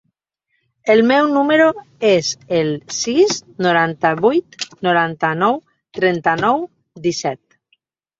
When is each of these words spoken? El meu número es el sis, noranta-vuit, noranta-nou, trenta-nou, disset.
El 0.91 1.01
meu 1.09 1.27
número 1.33 1.65
es 2.11 2.31
el 2.59 2.71
sis, 2.99 3.35
noranta-vuit, 3.65 4.57
noranta-nou, 4.87 5.61
trenta-nou, 5.99 6.65
disset. 7.05 7.39